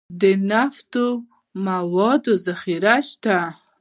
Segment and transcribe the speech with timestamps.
[0.21, 1.07] د نفتي
[1.65, 3.37] موادو ذخیرې شته